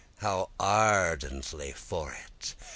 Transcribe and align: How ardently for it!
How 0.17 0.49
ardently 0.59 1.73
for 1.73 2.11
it! 2.11 2.55